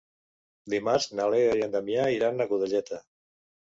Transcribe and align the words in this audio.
Dimarts 0.75 1.07
na 1.21 1.29
Lea 1.35 1.53
i 1.61 1.63
en 1.69 1.79
Damià 1.79 2.09
iran 2.19 2.43
a 2.49 2.53
Godelleta. 2.53 3.05